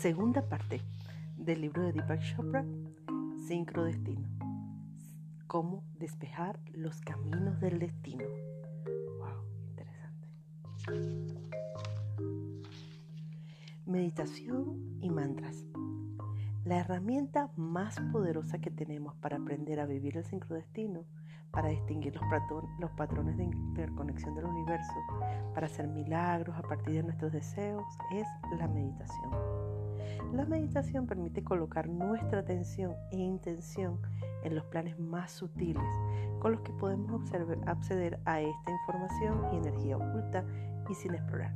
[0.00, 0.80] Segunda parte
[1.36, 2.64] del libro de Deepak Chopra,
[3.46, 4.26] Sincrodestino.
[5.46, 8.24] Cómo despejar los caminos del destino.
[9.18, 10.26] Wow, interesante.
[13.84, 15.66] Meditación y mantras.
[16.64, 21.04] La herramienta más poderosa que tenemos para aprender a vivir el sincrodestino,
[21.50, 22.24] para distinguir los,
[22.78, 24.94] los patrones de interconexión del universo,
[25.52, 28.26] para hacer milagros a partir de nuestros deseos, es
[28.58, 29.79] la meditación.
[30.32, 34.00] La meditación permite colocar nuestra atención e intención
[34.44, 35.82] en los planes más sutiles
[36.40, 37.22] con los que podemos
[37.66, 40.44] acceder a esta información y energía oculta
[40.88, 41.54] y sin explorar.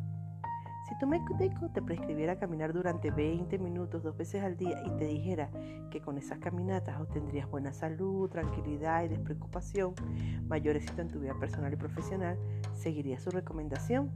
[0.88, 5.06] Si tu médico te prescribiera caminar durante 20 minutos dos veces al día y te
[5.06, 5.48] dijera
[5.90, 9.94] que con esas caminatas obtendrías buena salud, tranquilidad y despreocupación,
[10.46, 12.38] mayor éxito en tu vida personal y profesional,
[12.74, 14.12] ¿seguirías su recomendación?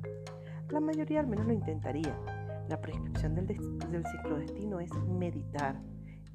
[0.69, 2.14] La mayoría al menos lo intentaría.
[2.69, 5.80] La prescripción del, del ciclodestino es meditar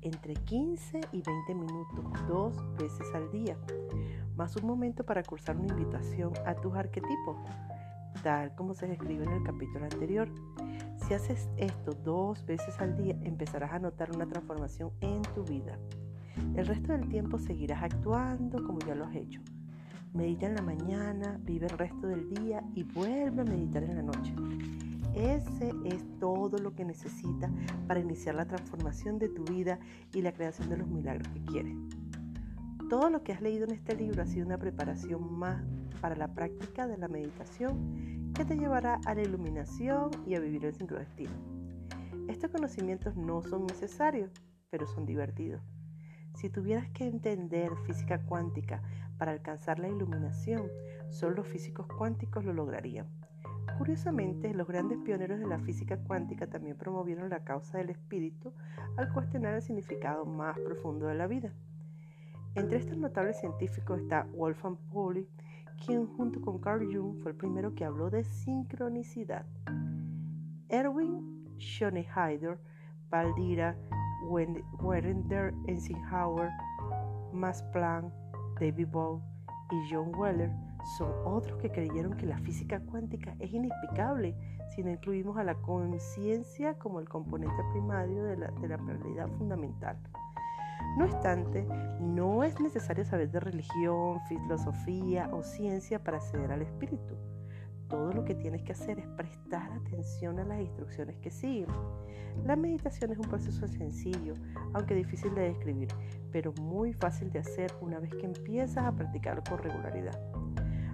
[0.02, 3.58] entre 15 y 20 minutos dos veces al día,
[4.36, 7.38] más un momento para cursar una invitación a tus arquetipos
[8.24, 10.30] tal como se describe en el capítulo anterior.
[11.06, 15.78] Si haces esto dos veces al día, empezarás a notar una transformación en tu vida.
[16.56, 19.42] El resto del tiempo seguirás actuando como ya lo has hecho.
[20.14, 24.04] Medita en la mañana, vive el resto del día y vuelve a meditar en la
[24.04, 24.34] noche.
[25.16, 27.52] Ese es todo lo que necesitas
[27.88, 29.80] para iniciar la transformación de tu vida
[30.14, 31.76] y la creación de los milagros que quieres.
[32.90, 35.64] Todo lo que has leído en este libro ha sido una preparación más
[36.02, 40.66] para la práctica de la meditación que te llevará a la iluminación y a vivir
[40.66, 41.32] el sincrodestino.
[42.28, 44.32] Estos conocimientos no son necesarios,
[44.70, 45.62] pero son divertidos.
[46.36, 48.82] Si tuvieras que entender física cuántica
[49.18, 50.68] para alcanzar la iluminación,
[51.10, 53.08] solo los físicos cuánticos lo lograrían.
[53.78, 58.54] Curiosamente, los grandes pioneros de la física cuántica también promovieron la causa del espíritu
[58.98, 61.54] al cuestionar el significado más profundo de la vida.
[62.56, 65.28] Entre estos notables científicos está Wolfgang Pauli,
[65.86, 69.46] quien junto con Carl Jung fue el primero que habló de sincronicidad.
[70.70, 72.60] Erwin Schoneheider,
[73.10, 73.76] Valdira,
[74.82, 76.50] Werender Eisenhower,
[77.32, 78.14] Max Planck,
[78.60, 79.24] David Bowie
[79.72, 80.52] y John Weller
[80.98, 84.36] son otros que creyeron que la física cuántica es inexplicable
[84.76, 89.98] si no incluimos a la conciencia como el componente primario de la, de realidad fundamental.
[90.98, 91.66] No obstante,
[92.00, 97.16] no es necesario saber de religión, filosofía o ciencia para acceder al espíritu.
[97.88, 101.68] Todo lo que tienes que hacer es prestar atención a las instrucciones que siguen.
[102.46, 104.34] La meditación es un proceso sencillo,
[104.74, 105.88] aunque difícil de describir,
[106.32, 110.33] pero muy fácil de hacer una vez que empiezas a practicarlo con regularidad.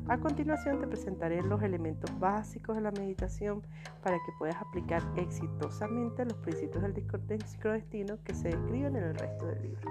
[0.10, 3.62] A continuación te presentaré los elementos básicos de la meditación
[4.02, 9.46] para que puedas aplicar exitosamente los principios del destino que se describen en el resto
[9.46, 9.88] del libro.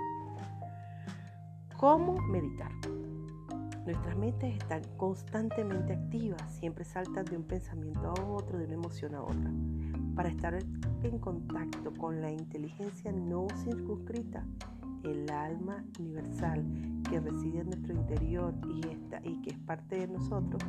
[1.77, 2.73] ¿Cómo meditar?
[3.87, 9.15] Nuestras mentes están constantemente activas, siempre saltan de un pensamiento a otro, de una emoción
[9.15, 9.53] a otra.
[10.17, 10.59] Para estar
[11.05, 14.45] en contacto con la inteligencia no circunscrita,
[15.05, 16.65] el alma universal
[17.09, 20.63] que reside en nuestro interior y, y que es parte de nosotros,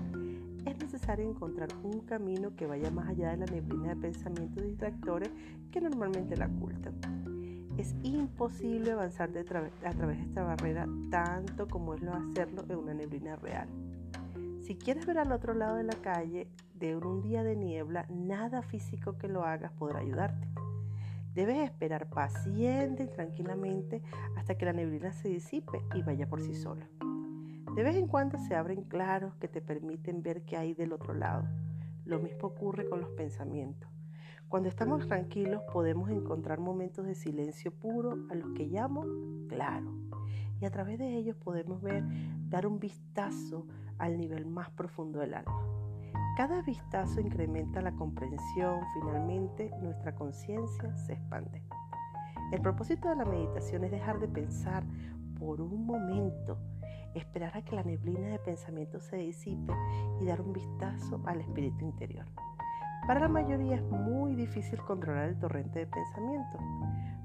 [0.65, 5.29] es necesario encontrar un camino que vaya más allá de la neblina de pensamientos distractores
[5.71, 6.95] que normalmente la ocultan.
[7.77, 12.93] Es imposible avanzar a través de esta barrera tanto como es lo hacerlo en una
[12.93, 13.69] neblina real.
[14.61, 18.61] Si quieres ver al otro lado de la calle de un día de niebla, nada
[18.61, 20.58] físico que lo hagas podrá ayudarte.
[21.33, 24.01] Debes esperar paciente y tranquilamente
[24.35, 26.87] hasta que la neblina se disipe y vaya por sí sola.
[27.75, 31.13] De vez en cuando se abren claros que te permiten ver qué hay del otro
[31.13, 31.47] lado.
[32.03, 33.89] Lo mismo ocurre con los pensamientos.
[34.49, 39.05] Cuando estamos tranquilos podemos encontrar momentos de silencio puro a los que llamo
[39.47, 39.93] claro.
[40.59, 42.03] Y a través de ellos podemos ver,
[42.49, 43.67] dar un vistazo
[43.99, 45.68] al nivel más profundo del alma.
[46.39, 51.61] Cada vistazo incrementa la comprensión, finalmente nuestra conciencia se expande.
[52.53, 54.85] El propósito de la meditación es dejar de pensar
[55.37, 56.57] por un momento,
[57.13, 59.73] esperar a que la neblina de pensamiento se disipe
[60.21, 62.25] y dar un vistazo al espíritu interior.
[63.05, 66.57] Para la mayoría es muy difícil controlar el torrente de pensamiento.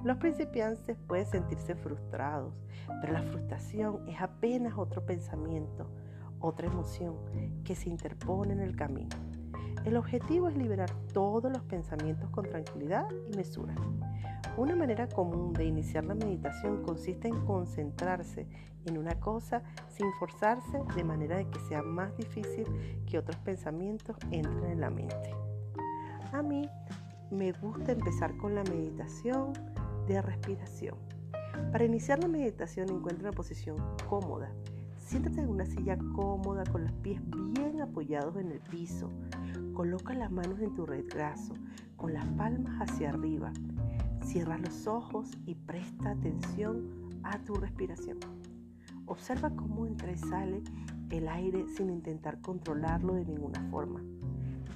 [0.02, 2.52] Los principiantes pueden sentirse frustrados,
[3.00, 5.88] pero la frustración es apenas otro pensamiento,
[6.44, 7.16] otra emoción
[7.64, 9.16] que se interpone en el camino.
[9.84, 13.74] El objetivo es liberar todos los pensamientos con tranquilidad y mesura.
[14.56, 18.46] Una manera común de iniciar la meditación consiste en concentrarse
[18.86, 22.66] en una cosa sin forzarse de manera de que sea más difícil
[23.06, 25.34] que otros pensamientos entren en la mente.
[26.32, 26.68] A mí
[27.30, 29.52] me gusta empezar con la meditación
[30.06, 30.96] de respiración.
[31.72, 33.76] Para iniciar la meditación encuentra una posición
[34.08, 34.52] cómoda.
[35.04, 37.20] Siéntate en una silla cómoda con los pies
[37.52, 39.10] bien apoyados en el piso.
[39.74, 41.52] Coloca las manos en tu retraso
[41.96, 43.52] con las palmas hacia arriba.
[44.22, 48.18] Cierra los ojos y presta atención a tu respiración.
[49.04, 50.62] Observa cómo entra y sale
[51.10, 54.00] el aire sin intentar controlarlo de ninguna forma.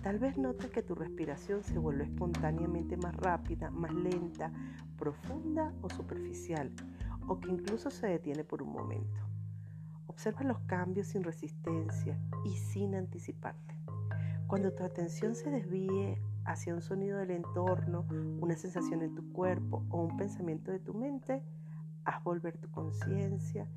[0.03, 4.53] Tal vez notes que tu respiración se vuelve espontáneamente más rápida, más lenta,
[4.99, 6.71] profunda o superficial,
[7.27, 9.28] o que incluso se detiene por un momento.
[10.09, 13.77] Observa los cambios sin resistencia y sin anticiparte.
[14.49, 18.07] Cuando tu atención se desvíe hacia un sonido del entorno,
[18.41, 21.45] una sensación en tu cuerpo o un pensamiento de tu mente,
[22.05, 23.69] haz volver tu conciencia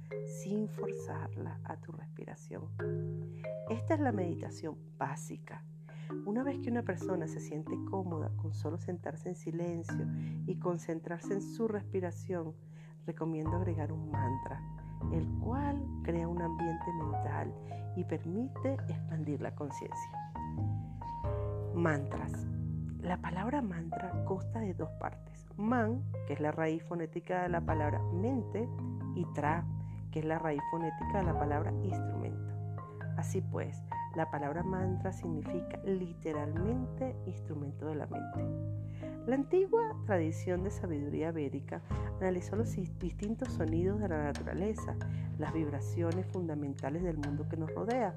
[0.41, 2.63] sin forzarla a tu respiración.
[3.69, 5.63] Esta es la meditación básica.
[6.25, 10.07] Una vez que una persona se siente cómoda con solo sentarse en silencio
[10.45, 12.53] y concentrarse en su respiración,
[13.05, 14.61] recomiendo agregar un mantra,
[15.11, 17.53] el cual crea un ambiente mental
[17.95, 20.11] y permite expandir la conciencia.
[21.75, 22.47] Mantras.
[22.99, 25.45] La palabra mantra consta de dos partes.
[25.57, 28.69] Man, que es la raíz fonética de la palabra mente,
[29.15, 29.65] y tra,
[30.11, 32.53] que es la raíz fonética de la palabra instrumento.
[33.17, 33.81] Así pues,
[34.15, 38.90] la palabra mantra significa literalmente instrumento de la mente.
[39.27, 41.83] La antigua tradición de sabiduría védica
[42.19, 44.95] analizó los distintos sonidos de la naturaleza,
[45.37, 48.15] las vibraciones fundamentales del mundo que nos rodea.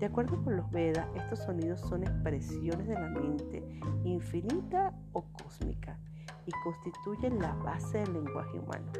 [0.00, 3.62] De acuerdo con los Vedas, estos sonidos son expresiones de la mente,
[4.04, 5.98] infinita o cósmica,
[6.46, 8.90] y constituyen la base del lenguaje humano.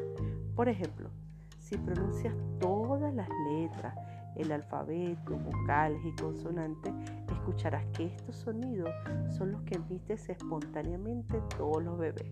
[0.55, 1.09] Por ejemplo,
[1.57, 3.95] si pronuncias todas las letras,
[4.35, 6.93] el alfabeto, vocales y consonantes,
[7.31, 8.89] escucharás que estos sonidos
[9.29, 12.31] son los que emites espontáneamente todos los bebés.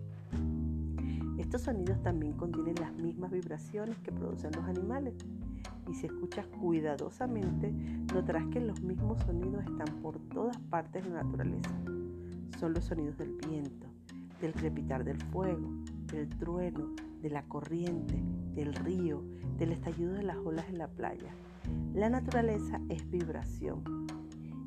[1.38, 5.14] Estos sonidos también contienen las mismas vibraciones que producen los animales.
[5.88, 7.70] Y si escuchas cuidadosamente,
[8.12, 11.70] notarás que los mismos sonidos están por todas partes de la naturaleza.
[12.58, 13.86] Son los sonidos del viento,
[14.40, 15.70] del crepitar del fuego,
[16.12, 16.90] del trueno,
[17.22, 18.22] de la corriente,
[18.54, 19.22] del río,
[19.56, 21.32] del estallido de las olas en la playa.
[21.94, 23.82] La naturaleza es vibración.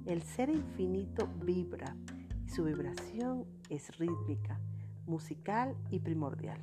[0.06, 1.96] El ser infinito vibra
[2.46, 4.60] y su vibración es rítmica,
[5.06, 6.60] musical y primordial.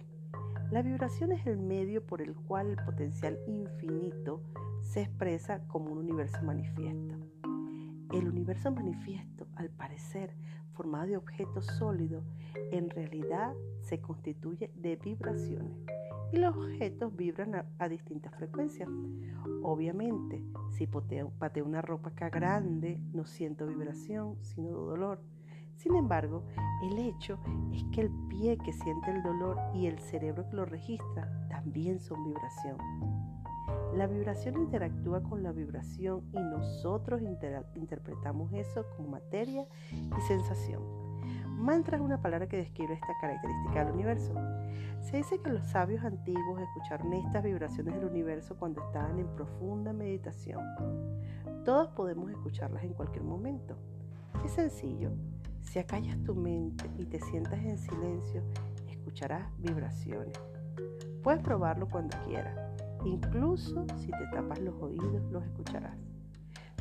[0.70, 4.42] La vibración es el medio por el cual el potencial infinito
[4.82, 7.16] se expresa como un universo manifiesto.
[8.12, 10.34] El universo manifiesto, al parecer
[10.74, 12.24] formado de objetos sólidos,
[12.72, 15.78] en realidad se constituye de vibraciones
[16.32, 18.88] y los objetos vibran a, distintas frecuencias.
[19.62, 21.32] Obviamente, si pateo,
[21.64, 25.20] una ropa grande, no siento vibración, sino dolor.
[25.76, 26.44] Sin embargo,
[26.82, 27.38] el hecho
[27.72, 32.00] es que el pie que siente el dolor y el cerebro que lo registra también
[32.00, 32.78] son vibración.
[33.94, 41.07] La vibración interactúa con la vibración y nosotros interpretamos eso como materia y sensación.
[41.58, 44.32] Mantra es una palabra que describe esta característica del universo.
[45.00, 49.92] Se dice que los sabios antiguos escucharon estas vibraciones del universo cuando estaban en profunda
[49.92, 50.64] meditación.
[51.64, 53.76] Todos podemos escucharlas en cualquier momento.
[54.44, 55.10] Es sencillo.
[55.60, 58.44] Si acallas tu mente y te sientas en silencio,
[58.88, 60.40] escucharás vibraciones.
[61.24, 62.56] Puedes probarlo cuando quieras.
[63.04, 66.07] Incluso si te tapas los oídos, los escucharás.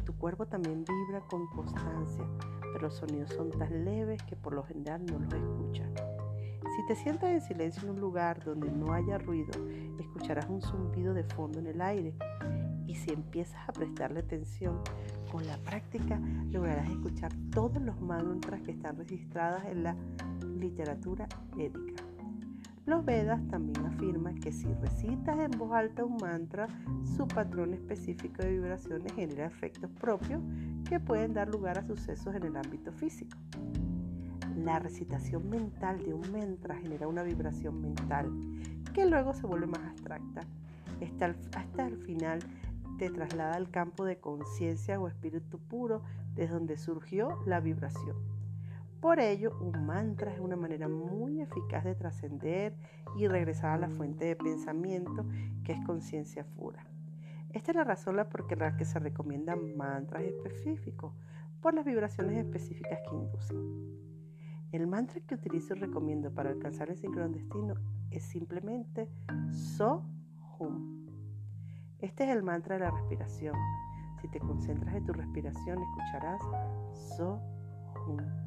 [0.08, 2.26] Tu cuerpo también vibra con constancia
[2.62, 5.94] pero los sonidos son tan leves que por lo general no los escuchan.
[6.76, 9.52] Si te sientas en silencio en un lugar donde no haya ruido,
[10.00, 12.14] escucharás un zumbido de fondo en el aire.
[12.86, 14.80] Y si empiezas a prestarle atención,
[15.30, 16.22] con la práctica
[16.52, 19.96] lograrás escuchar todos los mantras que están registrados en la
[20.58, 21.97] literatura védica.
[22.88, 26.70] Los Vedas también afirman que si recitas en voz alta un mantra,
[27.18, 30.42] su patrón específico de vibraciones genera efectos propios
[30.88, 33.38] que pueden dar lugar a sucesos en el ámbito físico.
[34.56, 38.32] La recitación mental de un mantra genera una vibración mental
[38.94, 40.48] que luego se vuelve más abstracta.
[41.58, 42.40] Hasta el final
[42.98, 46.04] te traslada al campo de conciencia o espíritu puro
[46.36, 48.37] desde donde surgió la vibración.
[49.02, 52.76] Por ello, un mantra es una manera muy eficaz de trascender
[53.16, 55.26] y regresar a la fuente de pensamiento
[55.64, 56.84] que es conciencia pura.
[57.52, 61.14] Esta es la razón por la que se recomiendan mantras específicos,
[61.62, 63.58] por las vibraciones específicas que inducen.
[64.72, 67.76] El mantra que utilizo y recomiendo para alcanzar el sincrodestino
[68.12, 69.10] es simplemente
[69.52, 71.08] So-Hum.
[72.00, 73.56] Este es el mantra de la respiración.
[74.22, 76.42] Si te concentras en tu respiración, escucharás
[77.18, 78.47] So-Hum.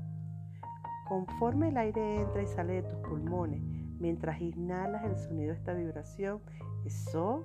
[1.10, 3.60] Conforme el aire entra y sale de tus pulmones,
[3.98, 6.40] mientras inhalas el sonido de esta vibración
[6.84, 7.44] es So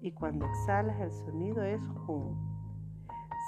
[0.00, 2.34] y cuando exhalas el sonido es Hum.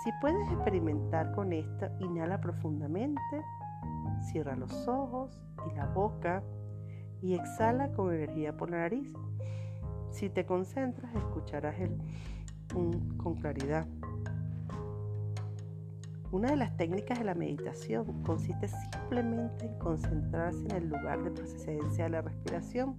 [0.04, 3.42] Si puedes experimentar con esto, inhala profundamente,
[4.30, 6.44] cierra los ojos y la boca
[7.20, 9.12] y exhala con energía por la nariz.
[10.11, 11.99] Si te concentras, escucharás el
[12.76, 13.88] Hum con claridad.
[16.32, 21.30] Una de las técnicas de la meditación consiste simplemente en concentrarse en el lugar de
[21.30, 22.96] procedencia de la respiración.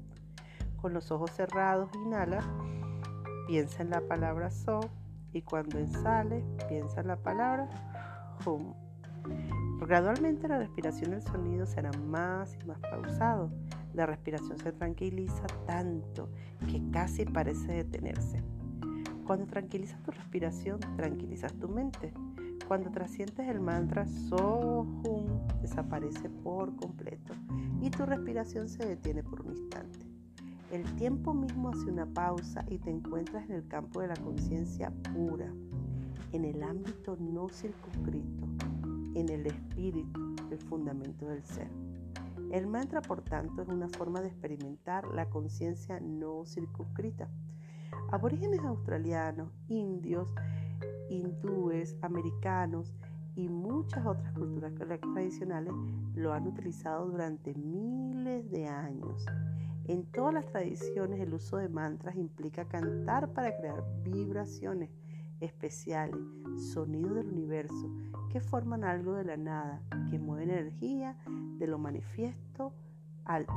[0.80, 2.42] Con los ojos cerrados, inhala,
[3.48, 4.82] piensa en la palabra so
[5.32, 7.68] y cuando exhale, piensa en la palabra
[8.46, 8.76] hum.
[9.80, 13.52] Gradualmente la respiración y el sonido serán más y más pausados.
[13.96, 16.30] La respiración se tranquiliza tanto
[16.70, 18.44] que casi parece detenerse.
[19.26, 22.14] Cuando tranquilizas tu respiración, tranquilizas tu mente.
[22.74, 25.28] Cuando trascientes el mantra Sohum,
[25.62, 27.36] desaparece por completo
[27.80, 30.00] y tu respiración se detiene por un instante.
[30.72, 34.92] El tiempo mismo hace una pausa y te encuentras en el campo de la conciencia
[35.14, 35.54] pura,
[36.32, 38.48] en el ámbito no circunscrito,
[39.14, 41.70] en el espíritu, el fundamento del ser.
[42.52, 47.30] El mantra, por tanto, es una forma de experimentar la conciencia no circunscrita.
[48.12, 50.34] Aborígenes australianos, indios,
[51.10, 52.94] hindúes, americanos
[53.36, 55.74] y muchas otras culturas tradicionales
[56.16, 59.26] lo han utilizado durante miles de años.
[59.86, 64.90] En todas las tradiciones el uso de mantras implica cantar para crear vibraciones
[65.40, 66.22] especiales,
[66.74, 67.92] sonidos del universo
[68.32, 71.18] que forman algo de la nada, que mueven energía
[71.58, 72.74] de lo manifiesto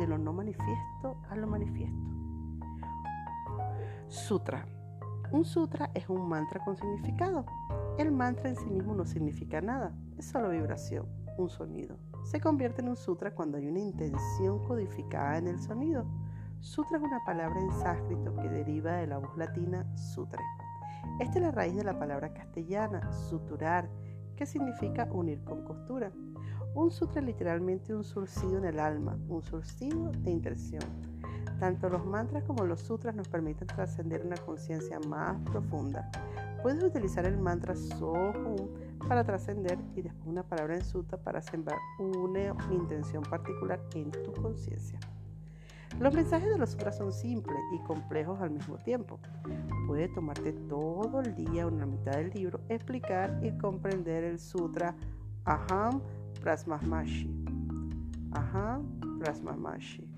[0.06, 1.96] lo no manifiesto a lo manifiesto.
[4.08, 4.75] Sutra.
[5.36, 7.44] Un sutra es un mantra con significado.
[7.98, 11.98] El mantra en sí mismo no significa nada, es solo vibración, un sonido.
[12.24, 16.06] Se convierte en un sutra cuando hay una intención codificada en el sonido.
[16.60, 20.40] Sutra es una palabra en sánscrito que deriva de la voz latina sutre.
[21.20, 23.90] Esta es la raíz de la palabra castellana, suturar,
[24.36, 26.12] que significa unir con costura.
[26.74, 30.82] Un sutra es literalmente un surcido en el alma, un surcido de intención.
[31.58, 36.10] Tanto los mantras como los sutras nos permiten trascender una conciencia más profunda.
[36.62, 38.68] Puedes utilizar el mantra Sohum
[39.08, 44.32] para trascender y después una palabra en sutra para sembrar una intención particular en tu
[44.32, 44.98] conciencia.
[46.00, 49.18] Los mensajes de los sutras son simples y complejos al mismo tiempo.
[49.86, 54.94] Puede tomarte todo el día o una mitad del libro explicar y comprender el sutra
[55.46, 56.02] Aham
[56.42, 57.30] Prasmamashi.
[58.32, 60.15] Aham Prasmamashi.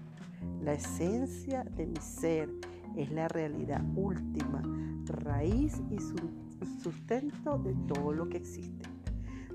[0.63, 2.51] La esencia de mi ser
[2.97, 4.63] es la realidad última,
[5.07, 5.99] raíz y
[6.83, 8.89] sustento de todo lo que existe.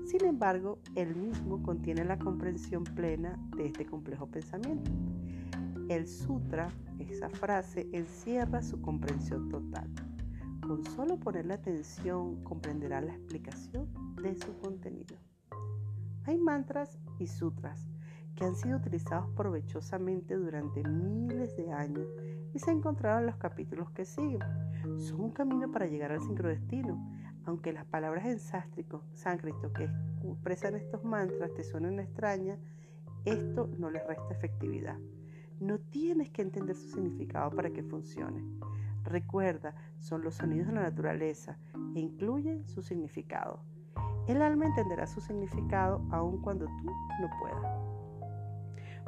[0.06, 4.90] Sin embargo, el mismo contiene la comprensión plena de este complejo pensamiento.
[5.88, 6.68] El sutra,
[6.98, 9.90] esa frase, encierra su comprensión total.
[10.66, 13.88] Con solo poner la atención comprenderá la explicación
[14.22, 15.16] de su contenido.
[16.24, 17.93] Hay mantras y sutras
[18.34, 22.06] que han sido utilizados provechosamente durante miles de años
[22.52, 24.40] y se encontraron en los capítulos que siguen.
[24.98, 26.98] Son un camino para llegar al sincrodestino,
[27.46, 29.88] aunque las palabras en sánscrito que
[30.24, 32.58] expresan estos mantras te suenen extrañas,
[33.24, 34.98] esto no les resta efectividad.
[35.60, 38.44] No tienes que entender su significado para que funcione.
[39.04, 41.58] Recuerda, son los sonidos de la naturaleza
[41.94, 43.60] e incluyen su significado.
[44.26, 47.83] El alma entenderá su significado aun cuando tú no puedas.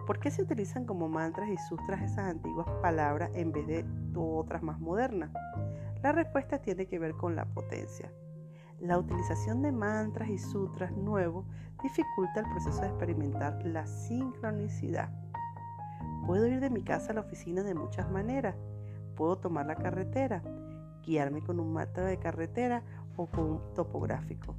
[0.06, 3.84] ¿Por qué se utilizan como mantras y sutras esas antiguas palabras en vez de
[4.14, 5.32] otras más modernas?
[6.00, 8.12] La respuesta tiene que ver con la potencia.
[8.78, 11.44] La utilización de mantras y sutras nuevos
[11.82, 15.10] dificulta el proceso de experimentar la sincronicidad.
[16.24, 18.54] Puedo ir de mi casa a la oficina de muchas maneras.
[19.16, 20.40] Puedo tomar la carretera,
[21.04, 22.84] guiarme con un mapa de carretera
[23.16, 24.54] o con un topográfico,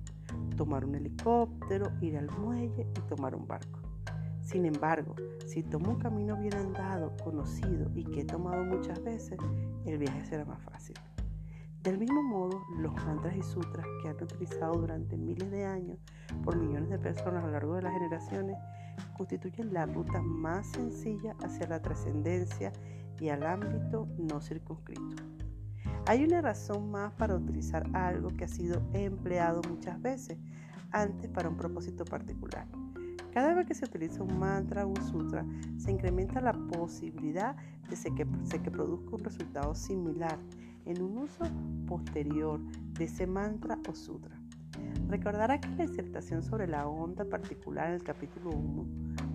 [0.57, 3.86] tomar un helicóptero, ir al muelle y tomar un barco.
[4.47, 5.13] Sin embargo,
[5.45, 9.37] si tomo un camino bien andado, conocido y que he tomado muchas veces,
[9.85, 10.95] el viaje será más fácil.
[11.83, 15.97] Del mismo modo, los mantras y sutras que han utilizado durante miles de años
[16.45, 18.55] por millones de personas a lo largo de las generaciones
[19.17, 22.71] constituyen la ruta más sencilla hacia la trascendencia
[23.19, 25.23] y al ámbito no circunscrito.
[26.05, 30.37] Hay una razón más para utilizar algo que ha sido empleado muchas veces
[30.91, 32.65] antes para un propósito particular.
[33.37, 35.45] Cada vez que se utiliza un mantra o un sutra,
[35.77, 37.55] se incrementa la posibilidad
[37.87, 38.25] de que,
[38.63, 40.39] que produzca un resultado similar
[40.85, 41.45] en un uso
[41.85, 42.59] posterior
[42.93, 44.35] de ese mantra o sutra.
[45.07, 48.85] Recordará que la disertación sobre la onda particular en el capítulo 1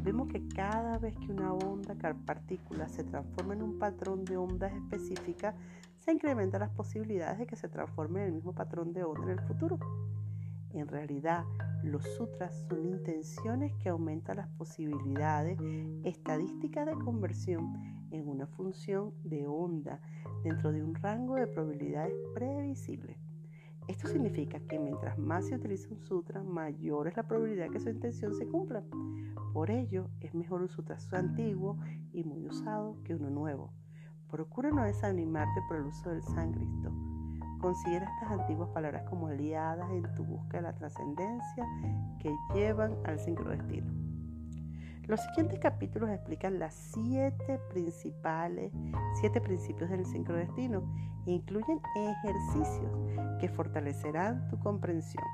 [0.03, 1.95] vemos que cada vez que una onda
[2.27, 5.55] partícula se transforma en un patrón de ondas específica,
[5.99, 9.39] se incrementan las posibilidades de que se transforme en el mismo patrón de onda en
[9.39, 9.79] el futuro.
[10.75, 11.45] En realidad,
[11.83, 15.59] los sutras son intenciones que aumentan las posibilidades
[16.05, 17.75] estadísticas de conversión
[18.11, 20.01] en una función de onda
[20.45, 23.19] dentro de un rango de probabilidades previsibles.
[23.89, 27.91] Esto significa que mientras más se utiliza un sutra, mayor es la probabilidad que su
[27.91, 28.83] intención se cumpla.
[29.53, 31.77] Por ello, es mejor un sutra antiguo
[32.13, 33.73] y muy usado que uno nuevo.
[34.31, 37.12] Procura no desanimarte por el uso del sánscrito.
[37.63, 41.65] Considera estas antiguas palabras como aliadas en tu búsqueda de la trascendencia
[42.19, 43.87] que llevan al sincrodestino.
[45.07, 48.73] Los siguientes capítulos explican las siete principales,
[49.21, 50.83] siete principios del sincrodestino
[51.25, 52.91] e incluyen ejercicios
[53.41, 55.25] que fortalecerán tu comprensión.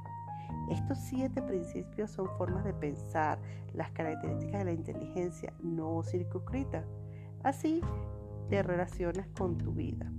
[0.70, 3.38] Estos siete principios son formas de pensar,
[3.72, 6.84] las características de la inteligencia no circunscrita.
[7.42, 7.80] Así
[8.50, 10.12] te relacionas con tu vida.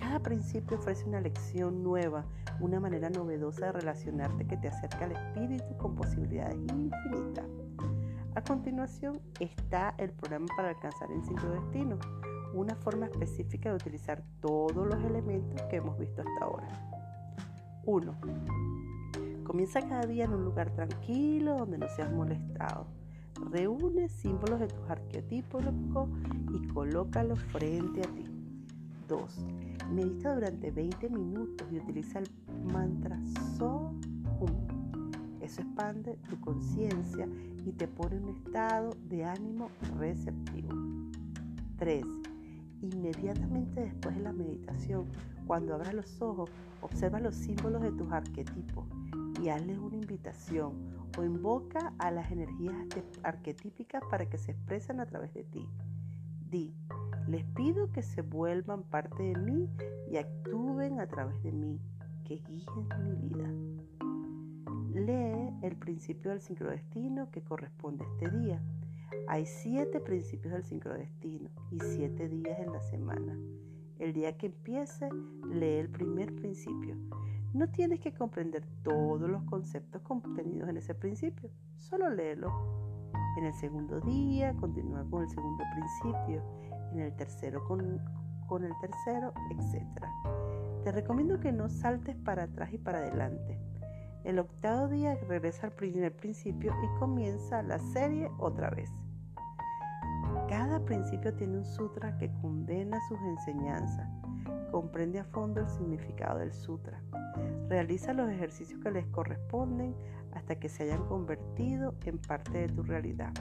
[0.00, 2.24] Cada principio ofrece una lección nueva,
[2.58, 7.44] una manera novedosa de relacionarte que te acerca al espíritu con posibilidades infinitas.
[8.34, 11.98] A continuación está el programa para alcanzar el destino,
[12.54, 16.68] una forma específica de utilizar todos los elementos que hemos visto hasta ahora.
[17.84, 18.14] 1.
[19.44, 22.86] Comienza cada día en un lugar tranquilo donde no seas molestado.
[23.50, 25.62] Reúne símbolos de tus arqueotipos
[26.54, 28.24] y colócalos frente a ti.
[29.08, 29.46] 2.
[29.90, 32.30] Medita durante 20 minutos y utiliza el
[32.72, 33.18] mantra
[33.58, 33.92] So
[35.40, 37.28] Eso expande tu conciencia
[37.64, 39.68] y te pone en un estado de ánimo
[39.98, 40.68] receptivo.
[41.78, 42.04] 3.
[42.82, 45.06] Inmediatamente después de la meditación,
[45.46, 46.50] cuando abras los ojos,
[46.82, 48.86] observa los símbolos de tus arquetipos
[49.42, 50.72] y hazles una invitación
[51.18, 52.76] o invoca a las energías
[53.24, 55.66] arquetípicas para que se expresen a través de ti.
[56.48, 56.74] Di,
[57.30, 59.68] les pido que se vuelvan parte de mí
[60.10, 61.78] y actúen a través de mí,
[62.24, 63.48] que guíen mi vida.
[64.92, 68.60] Lee el principio del sincrodestino que corresponde a este día.
[69.28, 73.38] Hay siete principios del sincrodestino y siete días en la semana.
[74.00, 75.08] El día que empiece,
[75.52, 76.96] lee el primer principio.
[77.54, 82.50] No tienes que comprender todos los conceptos contenidos en ese principio, solo léelo.
[83.38, 86.69] En el segundo día, continúa con el segundo principio.
[86.92, 88.00] En el tercero, con,
[88.46, 89.86] con el tercero, etc.
[90.84, 93.58] Te recomiendo que no saltes para atrás y para adelante.
[94.24, 98.90] El octavo día regresa al primer principio y comienza la serie otra vez.
[100.48, 104.08] Cada principio tiene un sutra que condena sus enseñanzas.
[104.70, 107.00] Comprende a fondo el significado del sutra.
[107.68, 109.94] Realiza los ejercicios que les corresponden
[110.34, 113.32] hasta que se hayan convertido en parte de tu realidad.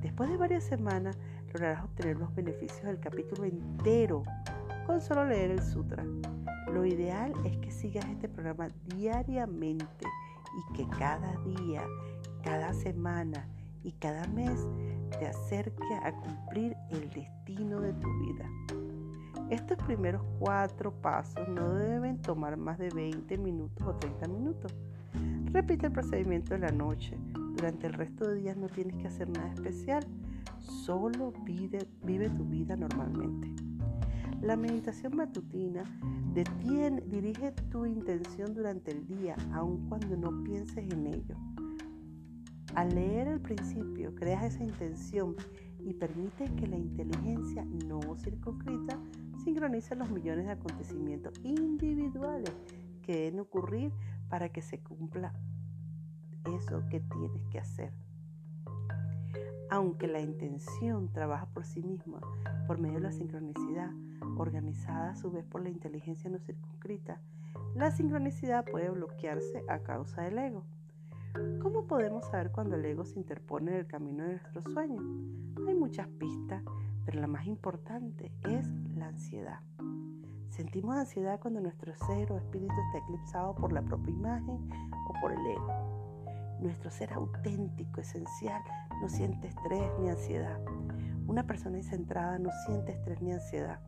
[0.00, 1.18] Después de varias semanas
[1.52, 4.22] lograrás obtener los beneficios del capítulo entero
[4.86, 6.04] con solo leer el sutra.
[6.72, 10.06] Lo ideal es que sigas este programa diariamente
[10.58, 11.82] y que cada día,
[12.42, 13.46] cada semana
[13.82, 14.66] y cada mes
[15.18, 18.48] te acerque a cumplir el destino de tu vida.
[19.50, 24.74] Estos primeros cuatro pasos no deben tomar más de 20 minutos o 30 minutos.
[25.52, 27.16] Repite el procedimiento de la noche.
[27.56, 30.06] Durante el resto de días no tienes que hacer nada especial.
[30.58, 31.78] Solo vive,
[32.30, 33.48] tu vida normalmente.
[34.40, 35.82] La meditación matutina
[36.32, 41.36] detiene, dirige tu intención durante el día, aun cuando no pienses en ello.
[42.74, 45.34] Al leer el principio, creas esa intención
[45.80, 48.98] y permite que la inteligencia no circunscrita
[49.42, 52.52] sincronice los millones de acontecimientos individuales
[53.02, 53.92] que deben ocurrir
[54.28, 55.32] para que se cumpla
[56.44, 58.07] eso que tienes que hacer.
[59.70, 62.20] Aunque la intención trabaja por sí misma
[62.66, 63.90] por medio de la sincronicidad,
[64.36, 67.20] organizada a su vez por la inteligencia no circunscrita,
[67.74, 70.64] la sincronicidad puede bloquearse a causa del ego.
[71.60, 75.02] ¿Cómo podemos saber cuando el ego se interpone en el camino de nuestro sueño?
[75.66, 76.62] Hay muchas pistas,
[77.04, 79.60] pero la más importante es la ansiedad.
[80.48, 84.70] Sentimos ansiedad cuando nuestro ser o espíritu está eclipsado por la propia imagen
[85.08, 85.97] o por el ego.
[86.60, 88.62] Nuestro ser auténtico, esencial,
[89.00, 90.58] no siente estrés ni ansiedad.
[91.26, 93.80] Una persona centrada no siente estrés ni ansiedad.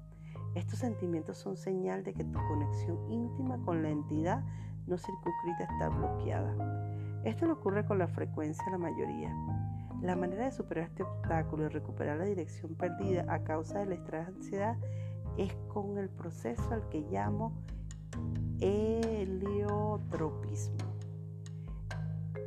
[0.55, 4.45] Estos sentimientos son señal de que tu conexión íntima con la entidad
[4.87, 6.55] no circunscrita está bloqueada.
[7.25, 9.35] Esto le ocurre con la frecuencia de la mayoría.
[10.03, 14.27] La manera de superar este obstáculo y recuperar la dirección perdida a causa del estrés
[14.27, 14.79] y ansiedad
[15.37, 17.53] es con el proceso al que llamo
[18.61, 20.90] heliotropismo.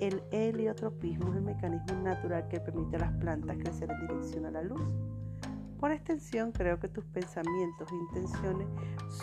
[0.07, 4.51] El heliotropismo es el mecanismo natural que permite a las plantas crecer en dirección a
[4.51, 4.81] la luz.
[5.79, 8.67] Por extensión, creo que tus pensamientos e intenciones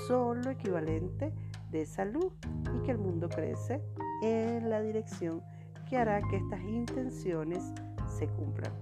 [0.07, 1.35] son lo equivalente
[1.71, 2.33] de esa luz
[2.75, 3.83] y que el mundo crece
[4.23, 5.43] en la dirección
[5.89, 7.75] que hará que estas intenciones
[8.19, 8.73] se cumplan.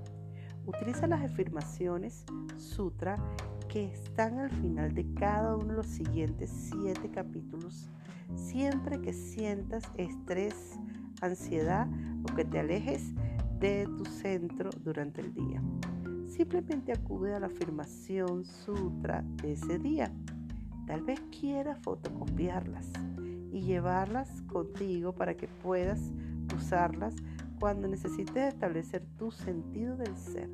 [0.66, 2.24] Utiliza las afirmaciones
[2.56, 3.16] sutra
[3.68, 7.90] que están al final de cada uno de los siguientes siete capítulos
[8.37, 10.78] siempre que sientas estrés,
[11.20, 11.88] ansiedad
[12.22, 13.12] o que te alejes
[13.61, 15.62] de tu centro durante el día.
[16.26, 20.12] Simplemente acude a la afirmación sutra de ese día.
[20.87, 22.87] Tal vez quieras fotocopiarlas
[23.52, 26.00] y llevarlas contigo para que puedas
[26.57, 27.14] usarlas
[27.59, 30.48] cuando necesites establecer tu sentido del ser.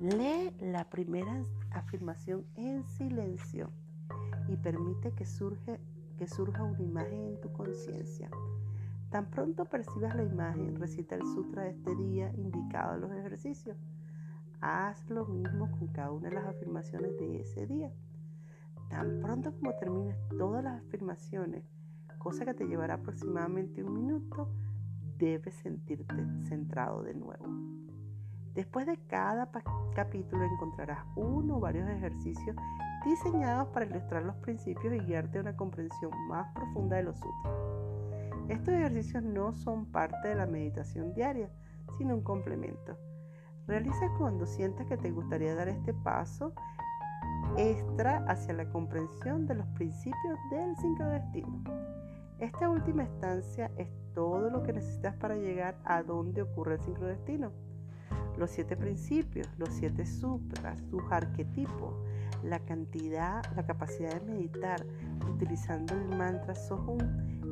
[0.00, 3.70] Lee la primera afirmación en silencio
[4.48, 5.80] y permite que, surge,
[6.18, 8.28] que surja una imagen en tu conciencia.
[9.16, 13.78] Tan pronto percibas la imagen, recita el sutra de este día indicado en los ejercicios.
[14.60, 17.90] Haz lo mismo con cada una de las afirmaciones de ese día.
[18.90, 21.64] Tan pronto como termines todas las afirmaciones,
[22.18, 24.50] cosa que te llevará aproximadamente un minuto,
[25.16, 26.14] debes sentirte
[26.46, 27.46] centrado de nuevo.
[28.52, 29.50] Después de cada
[29.94, 32.54] capítulo encontrarás uno o varios ejercicios
[33.06, 37.85] diseñados para ilustrar los principios y guiarte a una comprensión más profunda de los sutras.
[38.48, 41.50] Estos ejercicios no son parte de la meditación diaria,
[41.98, 42.96] sino un complemento.
[43.66, 46.52] Realiza cuando sientas que te gustaría dar este paso
[47.56, 51.64] extra hacia la comprensión de los principios del sincrodestino.
[52.38, 57.50] Esta última estancia es todo lo que necesitas para llegar a donde ocurre el sincrodestino.
[58.38, 61.94] Los siete principios, los siete sutras, sus arquetipos,
[62.44, 64.86] la cantidad, la capacidad de meditar
[65.28, 66.98] utilizando el mantra Sohum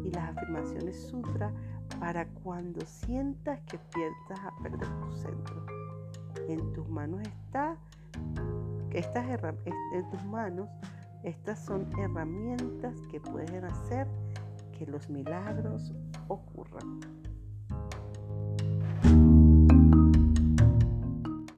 [0.04, 1.52] y las afirmaciones sutra
[1.98, 5.66] para cuando sientas que pierdas a perder tu centro.
[6.48, 7.76] En tus manos está
[8.90, 10.68] estas en tus manos
[11.24, 14.06] estas son herramientas que pueden hacer
[14.76, 15.94] que los milagros
[16.28, 17.00] ocurran.